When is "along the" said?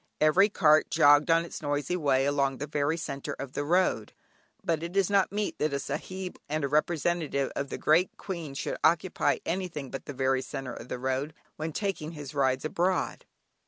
2.25-2.65